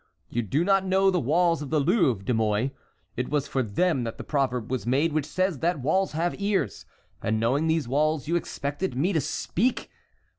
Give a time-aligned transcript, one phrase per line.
[0.29, 2.71] You do not know the walls of the Louvre, De Mouy;
[3.15, 6.87] it was for them that the proverb was made which says that walls have ears;
[7.21, 9.91] and knowing these walls you expected me to speak!